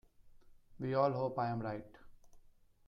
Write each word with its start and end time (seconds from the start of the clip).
We 0.79 0.95
all 0.95 1.11
hope 1.11 1.37
I 1.37 1.51
am 1.51 1.59
right. 1.59 1.85